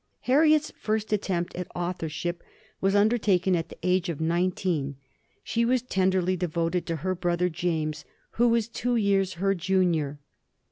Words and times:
Harriet's 0.21 0.71
first 0.79 1.13
attempt 1.13 1.55
at 1.55 1.67
authorship 1.75 2.41
was 2.81 2.95
undertaken 2.95 3.55
at 3.55 3.69
the 3.69 3.77
age 3.83 4.09
of 4.09 4.19
nineteen; 4.19 4.95
she 5.43 5.63
was 5.63 5.83
tenderly 5.83 6.35
devoted 6.35 6.87
to 6.87 6.95
her 7.05 7.13
brother 7.13 7.49
James, 7.49 8.03
who 8.31 8.47
was 8.47 8.67
two 8.67 8.95
years 8.95 9.33
her 9.33 9.53
junior. 9.53 10.17